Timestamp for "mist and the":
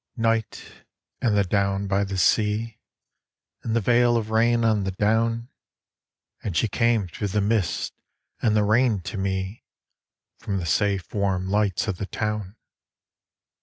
7.39-8.63